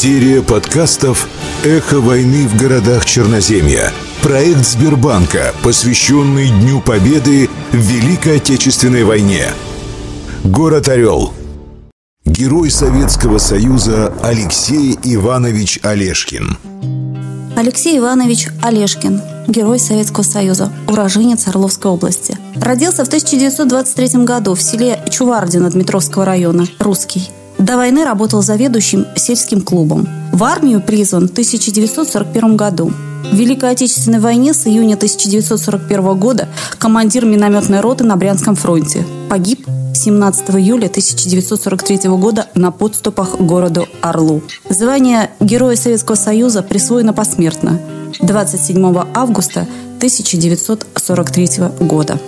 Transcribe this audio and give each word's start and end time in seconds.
Серия 0.00 0.42
подкастов 0.42 1.28
«Эхо 1.64 1.98
войны 2.00 2.46
в 2.46 2.56
городах 2.56 3.04
Черноземья». 3.04 3.92
Проект 4.22 4.64
Сбербанка, 4.64 5.52
посвященный 5.64 6.50
Дню 6.50 6.80
Победы 6.80 7.50
в 7.72 7.76
Великой 7.78 8.36
Отечественной 8.36 9.02
войне. 9.02 9.46
Город 10.44 10.88
Орел. 10.88 11.34
Герой 12.24 12.70
Советского 12.70 13.38
Союза 13.38 14.14
Алексей 14.22 14.96
Иванович 15.02 15.80
Олешкин. 15.82 16.56
Алексей 17.56 17.98
Иванович 17.98 18.50
Олешкин, 18.62 19.20
герой 19.48 19.80
Советского 19.80 20.22
Союза, 20.22 20.70
уроженец 20.86 21.48
Орловской 21.48 21.90
области. 21.90 22.38
Родился 22.54 23.04
в 23.04 23.08
1923 23.08 24.22
году 24.24 24.54
в 24.54 24.62
селе 24.62 25.02
Чувардино 25.10 25.68
Дмитровского 25.68 26.24
района, 26.24 26.68
русский. 26.78 27.32
До 27.58 27.76
войны 27.76 28.04
работал 28.04 28.42
заведующим 28.42 29.06
сельским 29.16 29.60
клубом. 29.60 30.08
В 30.32 30.44
армию 30.44 30.80
призван 30.80 31.28
в 31.28 31.32
1941 31.32 32.56
году. 32.56 32.92
В 33.30 33.34
Великой 33.34 33.70
Отечественной 33.70 34.20
войне 34.20 34.54
с 34.54 34.66
июня 34.66 34.94
1941 34.94 36.18
года 36.18 36.48
командир 36.78 37.24
минометной 37.24 37.80
роты 37.80 38.04
на 38.04 38.16
Брянском 38.16 38.54
фронте. 38.54 39.04
Погиб 39.28 39.66
17 39.92 40.50
июля 40.50 40.86
1943 40.86 42.08
года 42.10 42.46
на 42.54 42.70
подступах 42.70 43.36
к 43.36 43.40
городу 43.40 43.88
Орлу. 44.00 44.42
Звание 44.70 45.30
Героя 45.40 45.74
Советского 45.74 46.14
Союза 46.14 46.62
присвоено 46.62 47.12
посмертно 47.12 47.80
27 48.20 49.04
августа 49.14 49.66
1943 49.96 51.48
года. 51.80 52.18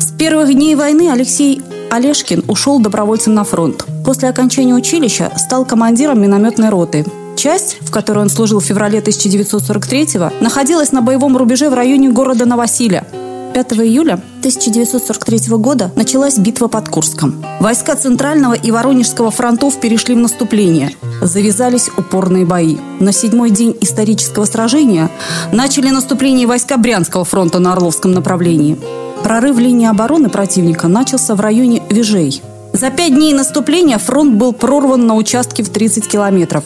С 0.00 0.12
первых 0.12 0.54
дней 0.54 0.74
войны 0.74 1.10
Алексей 1.12 1.62
Олешкин 1.94 2.42
ушел 2.48 2.80
добровольцем 2.80 3.34
на 3.34 3.44
фронт. 3.44 3.86
После 4.04 4.28
окончания 4.28 4.74
училища 4.74 5.30
стал 5.36 5.64
командиром 5.64 6.20
минометной 6.20 6.68
роты. 6.68 7.06
Часть, 7.36 7.76
в 7.82 7.92
которой 7.92 8.18
он 8.18 8.30
служил 8.30 8.58
в 8.58 8.64
феврале 8.64 8.98
1943-го, 8.98 10.32
находилась 10.42 10.90
на 10.90 11.02
боевом 11.02 11.36
рубеже 11.36 11.70
в 11.70 11.74
районе 11.74 12.10
города 12.10 12.46
Новосиля. 12.46 13.06
5 13.54 13.72
июля 13.74 14.14
1943 14.40 15.56
года 15.56 15.92
началась 15.94 16.36
битва 16.36 16.66
под 16.66 16.88
Курском. 16.88 17.44
Войска 17.60 17.94
Центрального 17.94 18.54
и 18.54 18.72
Воронежского 18.72 19.30
фронтов 19.30 19.78
перешли 19.78 20.16
в 20.16 20.18
наступление. 20.18 20.90
Завязались 21.22 21.90
упорные 21.96 22.44
бои. 22.44 22.76
На 22.98 23.12
седьмой 23.12 23.50
день 23.50 23.76
исторического 23.80 24.46
сражения 24.46 25.10
начали 25.52 25.90
наступление 25.90 26.48
войска 26.48 26.76
Брянского 26.76 27.24
фронта 27.24 27.60
на 27.60 27.74
Орловском 27.74 28.10
направлении. 28.10 28.76
Прорыв 29.24 29.56
линии 29.56 29.88
обороны 29.88 30.28
противника 30.28 30.86
начался 30.86 31.34
в 31.34 31.40
районе 31.40 31.82
Вижей. 31.88 32.42
За 32.74 32.90
пять 32.90 33.14
дней 33.14 33.32
наступления 33.32 33.96
фронт 33.96 34.34
был 34.34 34.52
прорван 34.52 35.06
на 35.06 35.14
участке 35.14 35.62
в 35.62 35.70
30 35.70 36.06
километров. 36.06 36.64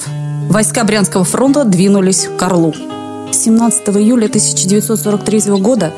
Войска 0.50 0.82
Брянского 0.82 1.22
фронта 1.22 1.62
двинулись 1.62 2.28
к 2.36 2.42
Орлу. 2.42 2.74
17 3.30 3.88
июля 3.90 4.26
1943 4.26 5.52
года 5.60 5.92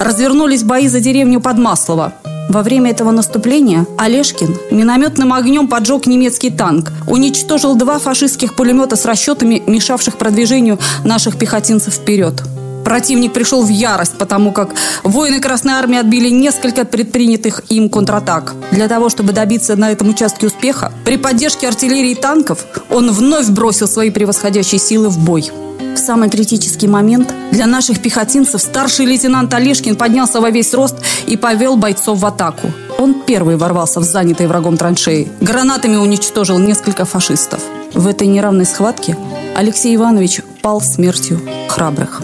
развернулись 0.00 0.62
бои 0.62 0.88
за 0.88 1.00
деревню 1.00 1.42
Подмаслово. 1.42 2.14
Во 2.48 2.62
время 2.62 2.92
этого 2.92 3.10
наступления 3.10 3.84
Олешкин 3.98 4.56
минометным 4.70 5.34
огнем 5.34 5.68
поджег 5.68 6.06
немецкий 6.06 6.50
танк, 6.50 6.92
уничтожил 7.06 7.74
два 7.74 7.98
фашистских 7.98 8.56
пулемета 8.56 8.96
с 8.96 9.04
расчетами, 9.04 9.62
мешавших 9.66 10.16
продвижению 10.16 10.78
наших 11.04 11.36
пехотинцев 11.36 11.92
вперед. 11.92 12.42
Противник 12.86 13.32
пришел 13.32 13.64
в 13.64 13.68
ярость, 13.68 14.16
потому 14.16 14.52
как 14.52 14.70
воины 15.02 15.40
Красной 15.40 15.72
Армии 15.72 15.98
отбили 15.98 16.30
несколько 16.30 16.84
предпринятых 16.84 17.62
им 17.68 17.88
контратак. 17.88 18.54
Для 18.70 18.86
того, 18.86 19.08
чтобы 19.08 19.32
добиться 19.32 19.74
на 19.74 19.90
этом 19.90 20.10
участке 20.10 20.46
успеха, 20.46 20.92
при 21.04 21.16
поддержке 21.16 21.66
артиллерии 21.66 22.12
и 22.12 22.14
танков 22.14 22.64
он 22.88 23.10
вновь 23.10 23.48
бросил 23.48 23.88
свои 23.88 24.10
превосходящие 24.10 24.78
силы 24.78 25.08
в 25.08 25.18
бой. 25.18 25.50
В 25.80 25.98
самый 25.98 26.30
критический 26.30 26.86
момент 26.86 27.34
для 27.50 27.66
наших 27.66 28.00
пехотинцев 28.00 28.60
старший 28.60 29.06
лейтенант 29.06 29.52
Олешкин 29.52 29.96
поднялся 29.96 30.40
во 30.40 30.50
весь 30.50 30.72
рост 30.72 30.94
и 31.26 31.36
повел 31.36 31.76
бойцов 31.76 32.20
в 32.20 32.24
атаку. 32.24 32.70
Он 33.00 33.20
первый 33.26 33.56
ворвался 33.56 33.98
в 33.98 34.04
занятые 34.04 34.46
врагом 34.46 34.76
траншеи. 34.76 35.26
Гранатами 35.40 35.96
уничтожил 35.96 36.60
несколько 36.60 37.04
фашистов. 37.04 37.62
В 37.94 38.06
этой 38.06 38.28
неравной 38.28 38.64
схватке 38.64 39.16
Алексей 39.56 39.96
Иванович 39.96 40.42
пал 40.62 40.80
смертью 40.80 41.40
храбрых. 41.68 42.22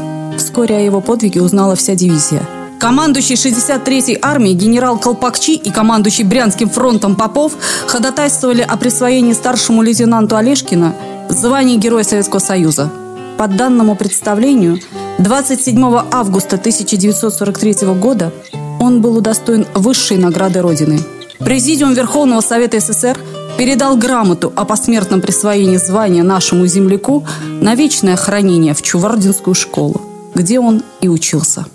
Вскоре 0.53 0.77
о 0.77 0.81
его 0.81 1.01
подвиге 1.01 1.41
узнала 1.41 1.75
вся 1.77 1.95
дивизия. 1.95 2.43
Командующий 2.79 3.37
63-й 3.37 4.19
армией 4.21 4.55
генерал 4.55 4.99
Колпакчи 4.99 5.55
и 5.55 5.71
командующий 5.71 6.25
Брянским 6.25 6.69
фронтом 6.69 7.17
Попов 7.17 7.55
ходатайствовали 7.87 8.61
о 8.61 8.77
присвоении 8.77 9.33
старшему 9.33 9.81
лейтенанту 9.81 10.37
Олешкина 10.37 10.95
звания 11.31 11.79
Героя 11.79 12.05
Советского 12.05 12.39
Союза. 12.39 12.91
По 13.39 13.49
данному 13.49 13.97
представлению, 13.97 14.79
27 15.21 15.83
августа 16.13 16.57
1943 16.57 17.87
года 17.95 18.31
он 18.79 19.01
был 19.01 19.17
удостоен 19.17 19.65
высшей 19.75 20.19
награды 20.19 20.61
Родины. 20.61 21.01
Президиум 21.39 21.95
Верховного 21.95 22.43
Совета 22.43 22.79
СССр 22.79 23.19
передал 23.57 23.97
грамоту 23.97 24.53
о 24.55 24.67
посмертном 24.67 25.23
присвоении 25.23 25.79
звания 25.79 26.23
нашему 26.23 26.67
земляку 26.67 27.25
на 27.63 27.75
вечное 27.75 28.17
хранение 28.17 28.75
в 28.75 28.83
Чувардинскую 28.83 29.55
школу 29.55 30.12
где 30.35 30.59
он 30.61 30.83
и 31.01 31.09
учился. 31.09 31.67